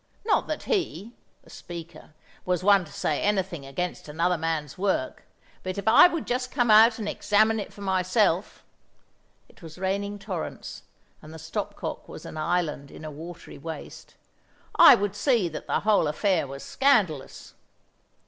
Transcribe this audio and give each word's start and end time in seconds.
Not 0.25 0.47
that 0.47 0.63
he 0.63 1.11
(the 1.43 1.51
speaker) 1.51 2.15
was 2.43 2.63
one 2.63 2.85
to 2.85 2.91
say 2.91 3.21
anything 3.21 3.67
against 3.67 4.09
another 4.09 4.35
man's 4.35 4.75
work, 4.75 5.25
but 5.61 5.77
if 5.77 5.87
I 5.87 6.07
would 6.07 6.25
just 6.25 6.49
come 6.49 6.71
out 6.71 6.97
and 6.97 7.07
examine 7.07 7.59
it 7.59 7.71
for 7.71 7.81
myself 7.81 8.63
(it 9.47 9.61
was 9.61 9.77
raining 9.77 10.17
torrents, 10.17 10.81
and 11.21 11.31
the 11.31 11.37
stop 11.37 11.75
cock 11.75 12.09
was 12.09 12.25
an 12.25 12.35
island 12.37 12.89
in 12.89 13.05
a 13.05 13.11
watery 13.11 13.59
waste) 13.59 14.15
I 14.73 14.95
would 14.95 15.13
see 15.15 15.47
that 15.49 15.67
the 15.67 15.81
whole 15.81 16.07
affair 16.07 16.47
was 16.47 16.63
scandalous. 16.63 17.53